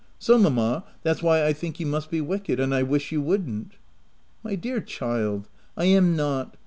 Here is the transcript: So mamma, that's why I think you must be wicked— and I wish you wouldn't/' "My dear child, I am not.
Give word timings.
So 0.17 0.35
mamma, 0.39 0.83
that's 1.03 1.21
why 1.21 1.45
I 1.45 1.53
think 1.53 1.79
you 1.79 1.85
must 1.85 2.09
be 2.09 2.21
wicked— 2.21 2.59
and 2.59 2.73
I 2.73 2.81
wish 2.81 3.11
you 3.11 3.21
wouldn't/' 3.21 3.77
"My 4.43 4.55
dear 4.55 4.81
child, 4.81 5.47
I 5.77 5.83
am 5.85 6.15
not. 6.15 6.57